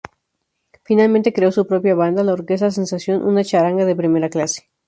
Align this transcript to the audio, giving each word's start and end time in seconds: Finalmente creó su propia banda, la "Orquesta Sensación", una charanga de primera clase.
Finalmente 0.83 1.31
creó 1.31 1.51
su 1.51 1.67
propia 1.67 1.93
banda, 1.93 2.23
la 2.23 2.33
"Orquesta 2.33 2.71
Sensación", 2.71 3.21
una 3.23 3.43
charanga 3.43 3.85
de 3.85 3.95
primera 3.95 4.29
clase. 4.31 4.67